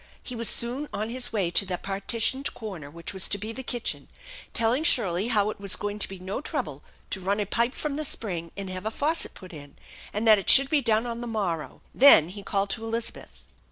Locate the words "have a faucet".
8.71-9.35